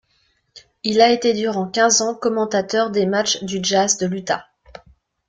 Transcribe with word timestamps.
Il 0.83 0.99
a 0.99 1.11
été 1.11 1.31
durant 1.35 1.67
quinze 1.69 2.01
ans 2.01 2.15
commentateur 2.15 2.89
des 2.89 3.05
matchs 3.05 3.43
du 3.43 3.59
Jazz 3.63 3.97
de 3.99 4.07
l'Utah. 4.07 4.45